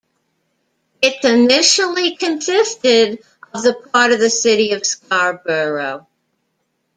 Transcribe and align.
It 1.03 1.23
initially 1.23 2.15
consisted 2.15 3.23
of 3.53 3.61
the 3.61 3.75
part 3.93 4.11
of 4.11 4.19
the 4.19 4.31
City 4.31 4.71
of 4.71 4.83
Scarborough. 4.83 6.07